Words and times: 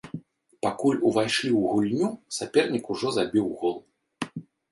Пакуль 0.65 0.95
увайшлі 1.09 1.49
ў 1.59 1.75
гульню, 1.75 2.07
сапернік 2.39 2.85
ужо 2.97 3.07
забіў 3.21 3.47
гол. 3.63 3.77